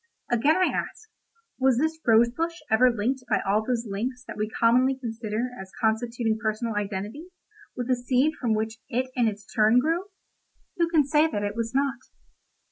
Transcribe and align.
Again 0.31 0.55
I 0.57 0.73
ask: 0.73 1.11
'Was 1.59 1.77
this 1.77 1.99
rose 2.07 2.31
bush 2.31 2.55
ever 2.71 2.89
linked 2.89 3.23
by 3.29 3.39
all 3.47 3.63
those 3.63 3.85
links 3.87 4.23
that 4.25 4.35
we 4.35 4.49
commonly 4.49 4.97
consider 4.97 5.51
as 5.61 5.71
constituting 5.79 6.39
personal 6.41 6.73
identity, 6.75 7.27
with 7.75 7.87
the 7.87 7.95
seed 7.95 8.33
from 8.41 8.55
which 8.55 8.79
it 8.89 9.11
in 9.15 9.27
its 9.27 9.45
turn 9.45 9.77
grew?' 9.77 10.05
Who 10.77 10.89
can 10.89 11.05
say 11.05 11.27
that 11.27 11.43
it 11.43 11.55
was 11.55 11.75
not? 11.75 11.99